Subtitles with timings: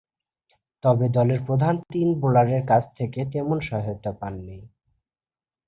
[0.83, 4.57] তবে দলের প্রধান তিন বোলারের কাছ থেকে তেমন সহায়তা পাননি।